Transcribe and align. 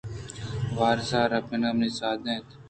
وارس 0.77 1.11
ءُ 1.19 1.29
رپیک 1.31 1.61
منی 1.77 1.89
سْیاد 1.97 2.19
اَنت 2.25 2.47